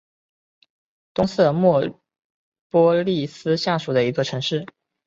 [1.13, 2.01] 东瑟莫
[2.71, 4.65] 波利斯下属的一座城市。